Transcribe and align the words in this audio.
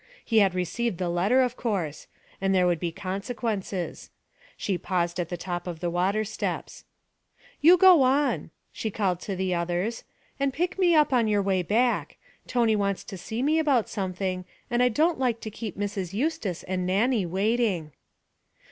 He 0.25 0.39
had 0.39 0.55
received 0.55 0.97
the 0.97 1.09
letter, 1.09 1.41
of 1.43 1.55
course; 1.55 2.07
and 2.41 2.55
there 2.55 2.65
would 2.65 2.79
be 2.79 2.91
consequences. 2.91 4.09
She 4.57 4.75
paused 4.75 5.19
at 5.19 5.29
the 5.29 5.37
top 5.37 5.67
of 5.67 5.79
the 5.79 5.91
water 5.91 6.23
steps. 6.23 6.85
'You 7.59 7.77
go 7.77 8.01
on,' 8.01 8.49
she 8.71 8.89
called 8.89 9.19
to 9.19 9.35
the 9.35 9.53
others, 9.53 10.03
and 10.39 10.51
pick 10.53 10.79
me 10.79 10.95
up 10.95 11.13
on 11.13 11.27
your 11.27 11.43
way 11.43 11.61
back. 11.61 12.17
Tony 12.47 12.75
wants 12.75 13.03
to 13.03 13.15
see 13.15 13.43
me 13.43 13.59
about 13.59 13.89
something, 13.89 14.43
and 14.71 14.81
I 14.81 14.89
don't 14.89 15.19
like 15.19 15.39
to 15.41 15.51
keep 15.51 15.77
Mrs. 15.77 16.13
Eustace 16.13 16.63
and 16.63 16.87
Nannie 16.87 17.27
waiting.' 17.27 17.91